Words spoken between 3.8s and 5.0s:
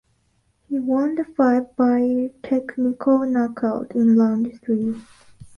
in round three.